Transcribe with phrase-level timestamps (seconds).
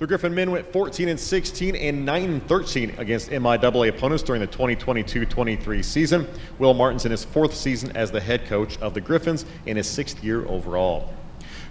[0.00, 4.40] The Griffin men went 14 and 16 and 9 and 13 against MIAA opponents during
[4.40, 6.26] the 2022-23 season.
[6.58, 9.86] Will Martin's in his fourth season as the head coach of the Griffins in his
[9.86, 11.12] sixth year overall.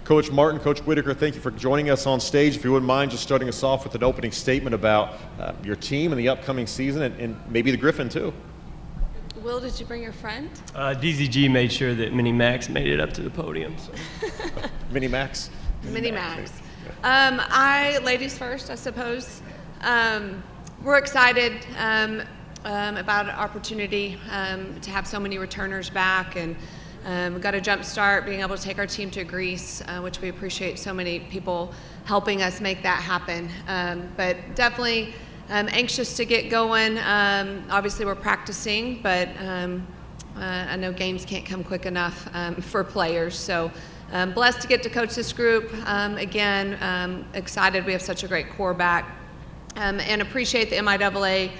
[0.04, 2.54] Coach Martin, Coach Whitaker, thank you for joining us on stage.
[2.54, 5.74] If you wouldn't mind just starting us off with an opening statement about uh, your
[5.74, 8.32] team and the upcoming season and, and, maybe the Griffin too.
[9.42, 10.48] Will, did you bring your friend?
[10.76, 13.74] Uh, DZG made sure that Mini Max made it up to the podium.
[13.76, 13.90] So.
[14.92, 15.50] Mini Max?
[15.82, 16.52] Mini Max.
[17.02, 19.40] Um, I, ladies first, I suppose.
[19.80, 20.42] Um,
[20.82, 22.22] we're excited um,
[22.64, 26.56] um about an opportunity um, to have so many returners back and
[27.06, 30.00] um, we got a jump start being able to take our team to Greece, uh,
[30.00, 31.72] which we appreciate so many people
[32.04, 33.48] helping us make that happen.
[34.16, 35.14] but definitely
[35.48, 36.98] anxious to get going.
[36.98, 39.78] obviously, we're practicing, but uh,
[40.36, 42.28] I know games can't come quick enough
[42.60, 43.38] for players.
[43.38, 43.70] So
[44.12, 45.72] um, blessed to get to coach this group.
[45.86, 49.16] Um, again, um, excited we have such a great core back.
[49.76, 51.52] Um, and appreciate the MIAA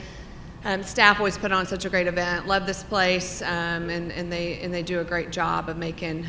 [0.64, 2.46] um, staff always put on such a great event.
[2.46, 6.22] Love this place, um, and, and, they, and they do a great job of making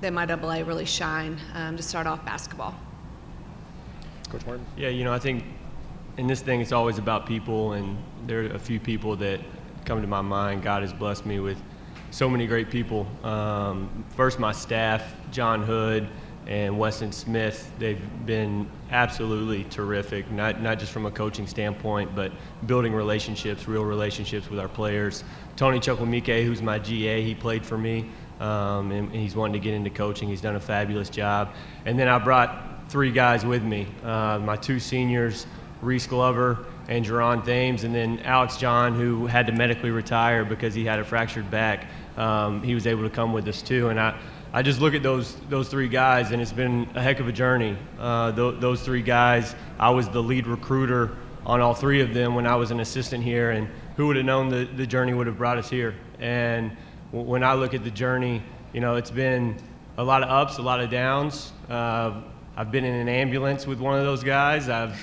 [0.00, 2.74] the MIAA really shine to start off basketball.
[4.30, 4.64] Coach Martin?
[4.76, 5.44] Yeah, you know, I think
[6.16, 9.40] in this thing it's always about people, and there are a few people that
[9.84, 10.62] come to my mind.
[10.62, 11.60] God has blessed me with
[12.10, 13.06] so many great people.
[13.22, 16.08] Um, first, my staff, John Hood
[16.46, 22.32] and Weston Smith, they've been absolutely terrific, not, not just from a coaching standpoint, but
[22.66, 25.22] building relationships, real relationships with our players.
[25.56, 28.06] Tony Chukwumike, who's my GA, he played for me,
[28.40, 30.28] um, and, and, he's wanting to get into coaching.
[30.28, 31.54] He's done a fabulous job.
[31.84, 35.46] And then I brought three guys with me uh, my two seniors,
[35.82, 40.74] Reese Glover and Jerron Thames, and then Alex John, who had to medically retire because
[40.74, 41.86] he had a fractured back.
[42.16, 44.18] Um, he was able to come with us too, and I,
[44.52, 47.32] I just look at those those three guys, and it's been a heck of a
[47.32, 47.76] journey.
[47.98, 51.16] Uh, th- those three guys, I was the lead recruiter
[51.46, 54.24] on all three of them when I was an assistant here, and who would have
[54.26, 55.94] known the, the journey would have brought us here?
[56.18, 56.76] And
[57.12, 58.42] w- when I look at the journey,
[58.72, 59.56] you know, it's been
[59.98, 61.52] a lot of ups, a lot of downs.
[61.68, 62.22] Uh,
[62.60, 64.68] I've been in an ambulance with one of those guys.
[64.68, 64.94] I've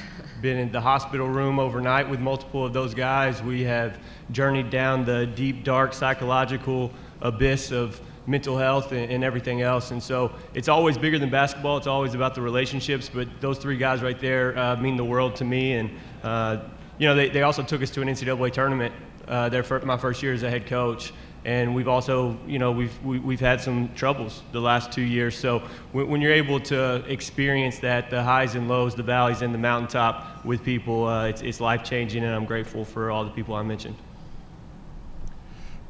[0.43, 3.41] been in the hospital room overnight with multiple of those guys.
[3.41, 3.97] We have
[4.31, 9.89] journeyed down the deep, dark psychological abyss of mental health and, and, everything else.
[9.89, 11.77] And so it's always bigger than basketball.
[11.77, 13.09] It's always about the relationships.
[13.11, 15.73] But those three guys right there uh, mean the world to me.
[15.73, 15.89] And,
[16.21, 16.59] uh,
[16.99, 18.93] you know, they, they also took us to an NCAA tournament
[19.27, 21.11] uh, their my first year as a head coach.
[21.47, 24.91] And we've also, you know, we've, we, have we have had some troubles the last
[24.91, 25.37] two years.
[25.37, 25.59] So
[25.93, 29.57] when, when, you're able to experience that, the highs and lows, the valleys and the
[29.57, 32.25] mountaintop with people, uh, it's, it's life changing.
[32.25, 33.95] And I'm grateful for all the people I mentioned.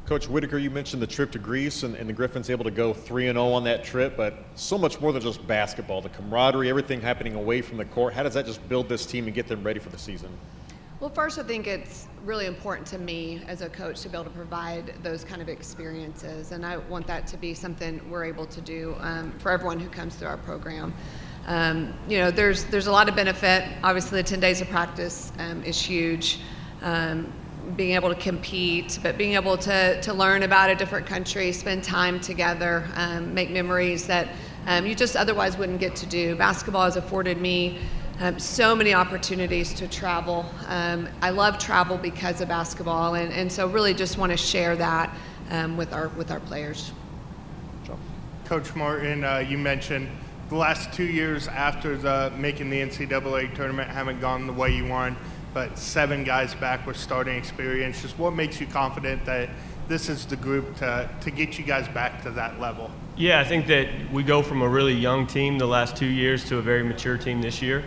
[0.06, 2.94] Coach Whitaker, you mentioned the trip to Greece and, and the Griffins able to go
[2.94, 6.00] 3 0 on that trip, but so much more than just basketball.
[6.00, 8.14] The camaraderie, everything happening away from the court.
[8.14, 10.30] How does that just build this team and get them ready for the season?
[11.00, 14.24] Well, first, I think it's really important to me as a coach to be able
[14.24, 18.46] to provide those kind of experiences, and I want that to be something we're able
[18.46, 20.92] to do um, for everyone who comes through our program.
[21.46, 23.62] Um, you know, there's there's a lot of benefit.
[23.84, 26.40] Obviously, the 10 days of practice um, is huge.
[26.82, 27.32] Um,
[27.76, 31.84] being able to compete, but being able to, to learn about a different country, spend
[31.84, 34.30] time together, um, make memories that
[34.66, 36.34] um, you just otherwise wouldn't get to do.
[36.34, 37.78] Basketball has afforded me
[38.20, 40.44] um, so many opportunities to travel.
[40.66, 44.76] Um, I love travel because of basketball, and, and so really just want to share
[44.76, 45.14] that
[45.50, 46.92] um, with our with our players.
[48.44, 50.08] Coach Martin, uh, you mentioned
[50.48, 54.86] the last two years after the making the NCAA tournament haven't gone the way you
[54.86, 55.18] want
[55.54, 58.02] but seven guys back with starting experience.
[58.02, 59.48] Just what makes you confident that
[59.88, 62.90] this is the group to, to get you guys back to that level?
[63.16, 66.44] Yeah, I think that we go from a really young team the last two years
[66.44, 67.84] to a very mature team this year,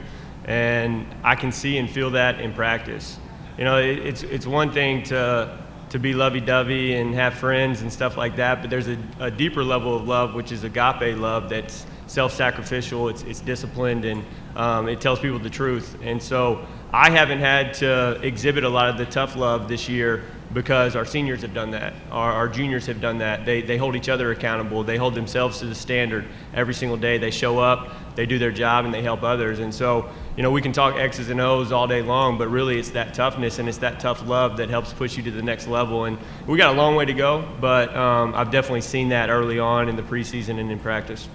[0.52, 3.18] and I can see and feel that in practice.
[3.58, 5.58] You know, it, it's it's one thing to
[5.90, 9.64] to be lovey-dovey and have friends and stuff like that, but there's a, a deeper
[9.64, 13.08] level of love, which is agape love that's self-sacrificial.
[13.08, 14.26] It's it's disciplined and
[14.58, 18.90] um, it tells people the truth, and so I haven't had to exhibit a lot
[18.90, 21.94] of the tough love this year because our seniors have done that.
[22.12, 23.46] Our, our, juniors have done that.
[23.46, 24.84] They, they hold each other accountable.
[24.84, 27.18] They hold themselves to the standard every single day.
[27.18, 29.60] They show up, they do their job, and they help others.
[29.60, 32.78] And so, you know, we can talk X's and O's all day long, but really
[32.78, 35.68] it's that toughness and it's that tough love that helps push you to the next
[35.68, 36.04] level.
[36.04, 39.60] And we got a long way to go, but um, I've definitely seen that early
[39.60, 41.30] on in the preseason and in practice.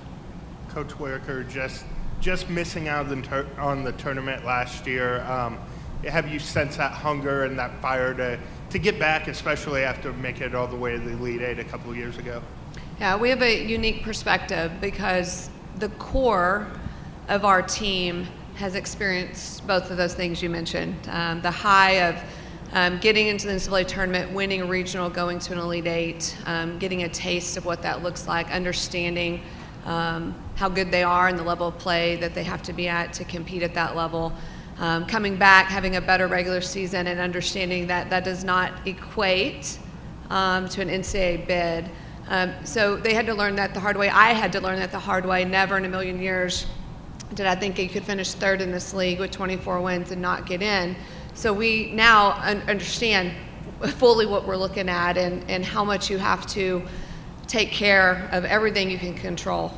[0.68, 1.86] Coach Whitaker, just
[2.26, 3.06] just missing out
[3.56, 5.22] on the tournament last year.
[5.26, 5.60] Um,
[6.08, 8.36] have you sensed that hunger and that fire to,
[8.70, 11.64] to get back, especially after making it all the way to the Elite Eight a
[11.64, 12.42] couple of years ago?
[12.98, 16.66] Yeah, we have a unique perspective because the core
[17.28, 18.26] of our team
[18.56, 20.96] has experienced both of those things you mentioned.
[21.08, 22.20] Um, the high of
[22.72, 26.76] um, getting into the NCAA tournament, winning a regional, going to an Elite Eight, um,
[26.80, 29.42] getting a taste of what that looks like, understanding
[29.86, 32.88] um, how good they are and the level of play that they have to be
[32.88, 34.32] at to compete at that level.
[34.78, 39.78] Um, coming back, having a better regular season, and understanding that that does not equate
[40.28, 41.90] um, to an NCAA bid.
[42.28, 44.10] Um, so they had to learn that the hard way.
[44.10, 45.44] I had to learn that the hard way.
[45.44, 46.66] Never in a million years
[47.34, 50.46] did I think he could finish third in this league with 24 wins and not
[50.46, 50.96] get in.
[51.34, 53.32] So we now un- understand
[53.82, 56.82] fully what we're looking at and, and how much you have to
[57.48, 59.72] take care of everything you can control.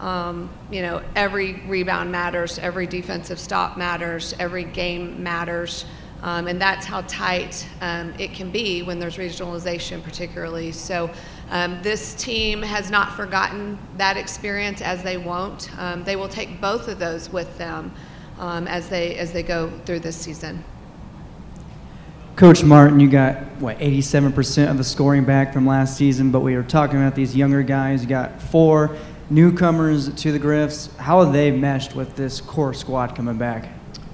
[0.00, 5.84] Um, you know, every rebound matters, every defensive stop matters, every game matters.
[6.22, 10.70] Um, and that's how tight um, it can be when there's regionalization, particularly.
[10.70, 11.10] So,
[11.50, 15.68] um, this team has not forgotten that experience, as they won't.
[15.78, 17.92] Um, they will take both of those with them
[18.38, 20.64] um, as they as they go through this season.
[22.42, 26.56] Coach Martin, you got what 87% of the scoring back from last season, but we
[26.56, 28.02] were talking about these younger guys.
[28.02, 28.96] You got four
[29.30, 30.92] newcomers to the Griffs.
[30.96, 33.68] How have they meshed with this core squad coming back?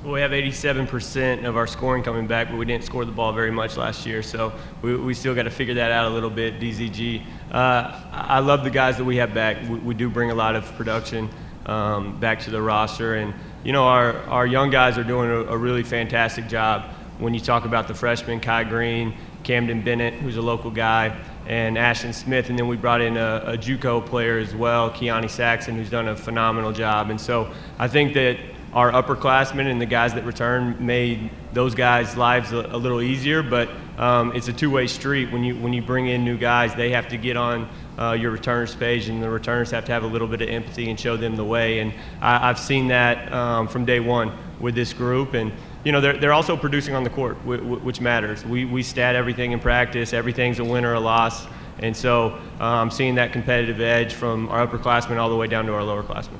[0.04, 3.32] Well, we have 87% of our scoring coming back, but we didn't score the ball
[3.32, 4.52] very much last year, so
[4.82, 7.24] we, we still got to figure that out a little bit, DZG.
[7.50, 9.56] Uh, I love the guys that we have back.
[9.70, 11.30] We, we do bring a lot of production
[11.64, 13.32] um, back to the roster, and,
[13.64, 16.90] you know, our, our young guys are doing a, a really fantastic job.
[17.18, 21.78] When you talk about the freshmen, Kai Green, Camden Bennett, who's a local guy, and
[21.78, 25.76] Ashton Smith, and then we brought in a, a JUCO player as well, Keani Saxon,
[25.76, 27.10] who's done a phenomenal job.
[27.10, 28.38] And so I think that
[28.72, 33.42] our upperclassmen and the guys that return made those guys' lives a, a little easier.
[33.42, 35.32] But um, it's a two-way street.
[35.32, 37.68] When you when you bring in new guys, they have to get on
[37.98, 40.90] uh, your returners page, and the returners have to have a little bit of empathy
[40.90, 41.80] and show them the way.
[41.80, 45.34] And I, have seen that um, from day one with this group.
[45.34, 45.52] And
[45.84, 48.44] you know they're, they're also producing on the court, which matters.
[48.44, 50.12] We we stat everything in practice.
[50.12, 51.46] Everything's a win or a loss.
[51.80, 55.74] And so um, seeing that competitive edge from our upperclassmen all the way down to
[55.74, 56.38] our lowerclassmen.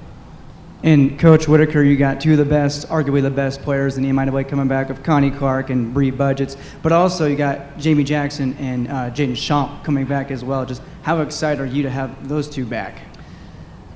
[0.85, 4.11] And Coach Whitaker, you got two of the best, arguably the best players in the
[4.11, 8.57] MIAA coming back of Connie Clark and Bree Budgets, but also you got Jamie Jackson
[8.61, 10.65] and uh, Jaden Champ coming back as well.
[10.65, 13.01] Just how excited are you to have those two back?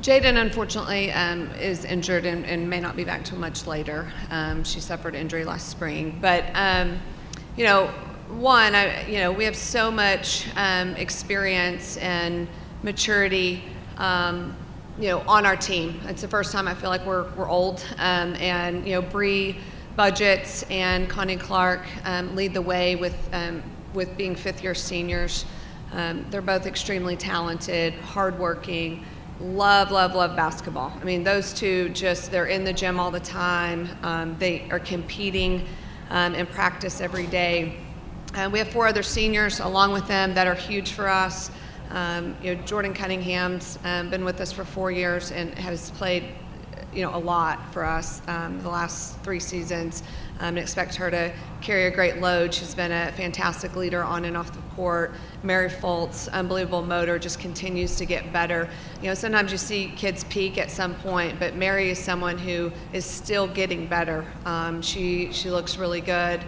[0.03, 4.13] Jaden, unfortunately, um, is injured and, and, may not be back till much later.
[4.31, 6.99] Um, she suffered injury last spring, but um,
[7.57, 7.87] you know,
[8.29, 12.49] one, I, you know, we have so much um, experience and
[12.83, 13.63] maturity
[13.97, 14.57] um,
[14.99, 16.01] you know, on our team.
[16.07, 17.87] It's the first time I feel like we're, we're old.
[17.99, 19.59] Um, and, you know, Bree
[19.95, 21.83] Budgets and Connie Clark
[22.35, 23.17] lead the way with,
[23.95, 25.45] with being fifth year seniors.
[25.93, 29.05] They're both extremely talented, hardworking,
[29.43, 30.93] love, love, love basketball.
[31.01, 33.89] I mean, those two just, they're in the gym all the time.
[34.03, 35.67] Um, they are competing
[36.11, 37.77] um, in practice every day.
[38.35, 41.51] And we have four other seniors along with them that are huge for us.
[41.91, 46.25] Um, you know, Jordan Cunningham's um, been with us for four years and has played,
[46.93, 50.03] you know, a lot for us um, the last three seasons.
[50.41, 52.53] Um, and expect her to carry a great load.
[52.53, 55.13] She's been a fantastic leader on and off the court.
[55.45, 58.69] Mary Foltz, unbelievable motor, just continues to get better.
[59.01, 62.73] You know, sometimes you see kids peak at some point, but Mary is someone who
[62.93, 64.25] is still getting better.
[64.45, 66.41] Um, she she looks really good.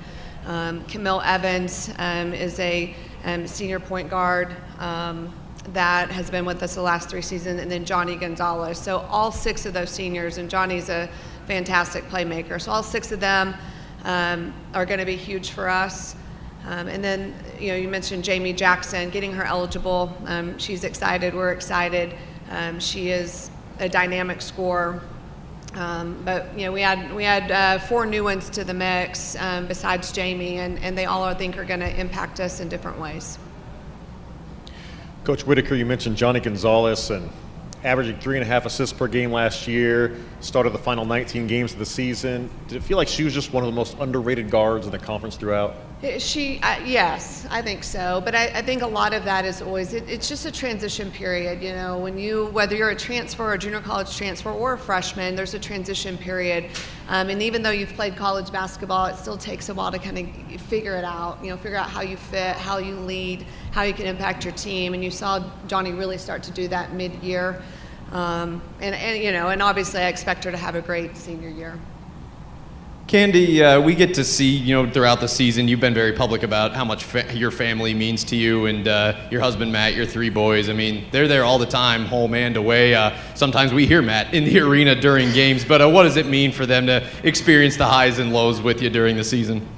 [0.46, 5.32] Um, Camille Evans um, is a um, senior point guard um,
[5.72, 8.78] that has been with us the last three seasons, and then Johnny Gonzalez.
[8.78, 11.08] So all six of those seniors, and Johnny's a
[11.46, 12.60] fantastic playmaker.
[12.60, 13.54] So all six of them
[14.04, 16.16] um, are going to be huge for us.
[16.66, 20.16] Um, and then, you know, you mentioned Jamie Jackson getting her eligible.
[20.26, 21.34] Um, she's excited.
[21.34, 22.14] We're excited.
[22.50, 25.02] Um, she is a dynamic scorer.
[25.74, 29.34] Um, but you know, we had we had uh, four new ones to the mix
[29.36, 32.68] um, besides Jamie, and, and they all I think are going to impact us in
[32.68, 33.38] different ways.
[35.24, 37.30] Coach Whitaker, you mentioned Johnny Gonzalez and
[37.82, 40.18] averaging three and a half assists per game last year.
[40.40, 42.50] Started the final 19 games of the season.
[42.68, 44.98] Did it feel like she was just one of the most underrated guards in the
[44.98, 45.76] conference throughout?
[46.18, 48.20] She, uh, yes, I think so.
[48.22, 51.10] But I, I, think a lot of that is always, it, it's just a transition
[51.10, 51.62] period.
[51.62, 54.78] You know, when you, whether you're a transfer, or a junior college transfer, or a
[54.78, 56.66] freshman, there's a transition period.
[57.08, 60.18] Um, and even though you've played college basketball, it still takes a while to kind
[60.18, 61.42] of figure it out.
[61.42, 64.54] You know, figure out how you fit, how you lead, how you can impact your
[64.54, 64.92] team.
[64.92, 67.62] And you saw Johnny really start to do that mid year.
[68.12, 71.48] Um, and, and, you know, and obviously I expect her to have a great senior
[71.48, 71.78] year.
[73.06, 76.42] Candi, uh, we get to see, you know, throughout the season, you've been very public
[76.42, 80.06] about how much fa- your family means to you and uh, your husband, Matt, your
[80.06, 80.70] three boys.
[80.70, 82.94] I mean, they're there all the time, home and away.
[82.94, 86.26] Uh, sometimes we hear Matt in the arena during games, but uh, what does it
[86.26, 89.68] mean for them to experience the highs and lows with you during the season?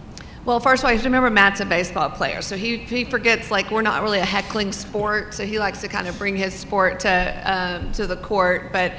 [0.44, 3.04] Well, first of all, you have to remember Matt's a baseball player, so he, he
[3.04, 6.36] forgets like we're not really a heckling sport, so he likes to kind of bring
[6.36, 8.72] his sport to um, to the court.
[8.72, 8.92] But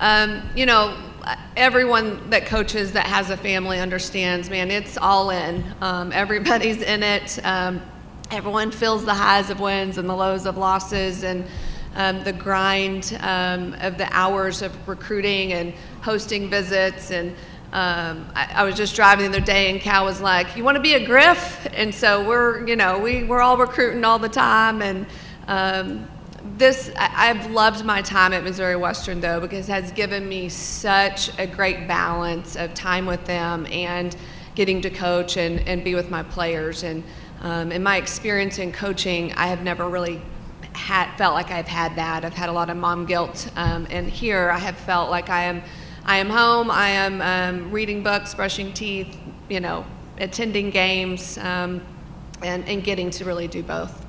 [0.00, 0.96] um, you know,
[1.56, 5.64] everyone that coaches that has a family understands, man, it's all in.
[5.80, 7.38] Um, everybody's in it.
[7.44, 7.82] Um,
[8.30, 11.44] everyone feels the highs of wins and the lows of losses, and
[11.94, 17.34] um, the grind um, of the hours of recruiting and hosting visits and
[17.74, 20.76] um, I, I, was just driving the other day, and Cal was like, "You want
[20.76, 24.28] to be a Griff?" And so we're, you know, we we're all recruiting all the
[24.28, 25.06] time, and
[25.48, 26.08] um,
[26.44, 31.36] this I've loved my time at Missouri Western though because it has given me such
[31.38, 34.14] a great balance of time with them and
[34.54, 36.82] getting to coach and, and be with my players.
[36.82, 37.02] And
[37.40, 40.20] um, in my experience in coaching, I have never really
[40.74, 42.24] had felt like I've had that.
[42.24, 45.44] I've had a lot of mom guilt, um, and here I have felt like I
[45.44, 45.62] am
[46.06, 46.70] I am home.
[46.70, 49.86] I am um, reading books, brushing teeth, you know,
[50.18, 51.80] attending games, um,
[52.42, 54.03] and, and getting to really do both.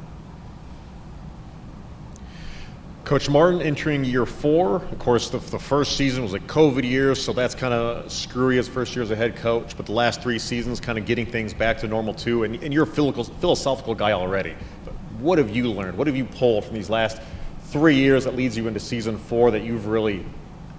[3.06, 4.78] Coach Martin entering year four.
[4.78, 8.58] Of course, the, the first season was a COVID year, so that's kind of screwy
[8.58, 9.78] as first year as a head coach.
[9.78, 12.46] But the last three seasons, kind of getting things back to normal too.
[12.46, 14.56] And, and you're a philosophical guy already.
[14.84, 16.00] But what have you learned?
[16.00, 17.22] What have you pulled from these last
[17.66, 20.26] three years that leads you into season four that you've really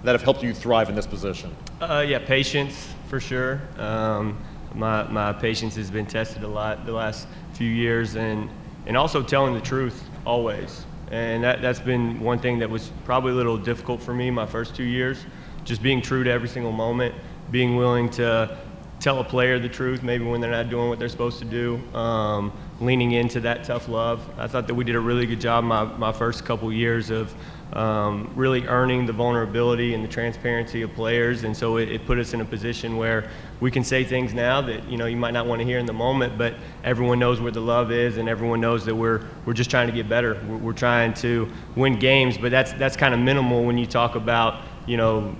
[0.03, 1.55] that have helped you thrive in this position?
[1.79, 3.61] Uh, yeah, patience for sure.
[3.77, 4.37] Um,
[4.75, 8.49] my, my patience has been tested a lot the last few years, and,
[8.85, 10.83] and also telling the truth always.
[11.11, 14.45] And that, that's been one thing that was probably a little difficult for me my
[14.45, 15.25] first two years.
[15.63, 17.15] Just being true to every single moment,
[17.51, 18.57] being willing to
[18.99, 21.81] tell a player the truth, maybe when they're not doing what they're supposed to do,
[21.97, 24.21] um, leaning into that tough love.
[24.37, 27.33] I thought that we did a really good job my, my first couple years of
[27.73, 31.43] um, really earning the vulnerability and the transparency of players.
[31.43, 33.29] And so it, it, put us in a position where
[33.59, 35.85] we can say things now that you know you might not want to hear in
[35.85, 39.53] the moment, but everyone knows where the love is, and everyone knows that we're we're
[39.53, 40.41] just trying to get better.
[40.47, 44.15] We're, we're trying to win games, but that's that's kind of minimal when you talk
[44.15, 45.35] about you know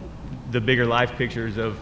[0.52, 1.78] the bigger life pictures of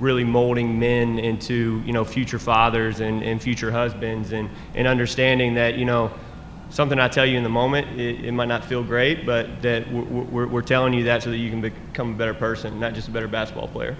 [0.00, 5.54] really molding men into you know future fathers and, and future husbands and, and understanding
[5.54, 6.12] that you know
[6.70, 9.90] something I tell you in the moment, it, it might not feel great, but that
[9.92, 12.94] we're, we're, we're, telling you that so that you can become a better person, not
[12.94, 13.96] just a better basketball player.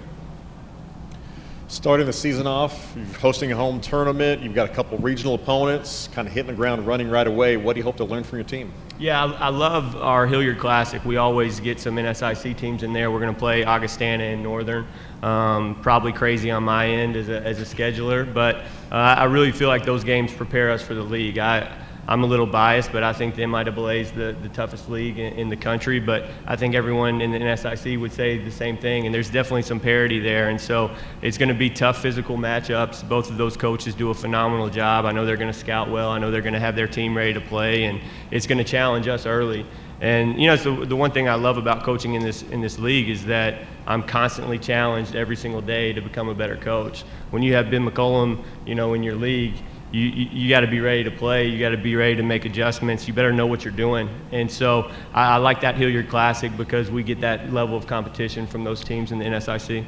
[1.67, 6.07] Starting the season off, you're hosting a home tournament, you've got a couple regional opponents,
[6.13, 7.57] kind of hitting the ground running right away.
[7.57, 8.71] What do you hope to learn from your team?
[8.99, 11.03] Yeah, I, I love our Hilliard Classic.
[11.03, 13.09] We always get some NSIC teams in there.
[13.09, 14.85] We're going to play Augustana and Northern.
[15.23, 18.57] Um, probably crazy on my end as a, as a scheduler, but
[18.91, 21.39] uh, I really feel like those games prepare us for the league.
[21.39, 21.75] I,
[22.07, 25.33] I'm a little biased, but I think the MIAA is the, the toughest league in,
[25.33, 25.99] in, the country.
[25.99, 29.63] But I think everyone in the NSIC would say the same thing, and there's definitely
[29.63, 30.49] some parity there.
[30.49, 30.91] And so
[31.23, 33.07] it's going to be tough physical matchups.
[33.09, 35.05] Both of those coaches do a phenomenal job.
[35.05, 36.11] I know they're going to scout well.
[36.11, 38.63] I know they're going to have their team ready to play, and it's going to
[38.63, 39.65] challenge us early.
[40.01, 42.61] And you know, it's the, the one thing I love about coaching in this in
[42.61, 47.03] this league is that I'm constantly challenged every single day to become a better coach.
[47.31, 49.55] When you have Ben McCollum, you know, in your league
[49.91, 51.47] you, you, you got to be ready to play.
[51.47, 53.07] You got to be ready to make adjustments.
[53.07, 54.09] You better know what you're doing.
[54.31, 58.47] And so I, I, like that Hilliard Classic because we get that level of competition
[58.47, 59.85] from those teams in the NSIC.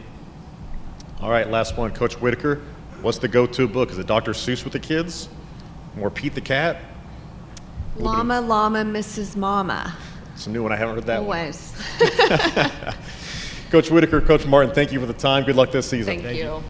[1.19, 1.91] All right, last one.
[1.91, 2.61] Coach Whitaker,
[3.01, 3.89] what's the go to book?
[3.89, 4.31] Is it Dr.
[4.31, 5.29] Seuss with the kids?
[5.95, 6.77] More Pete the Cat?
[7.97, 9.95] Llama, Llama, Misses Mama.
[10.35, 10.71] It's a new one.
[10.71, 11.71] I haven't heard that Always.
[11.71, 12.71] one.
[13.71, 15.43] Coach Whitaker, Coach Martin, thank you for the time.
[15.43, 16.05] Good luck this season.
[16.05, 16.43] Thank, thank you.
[16.43, 16.63] you.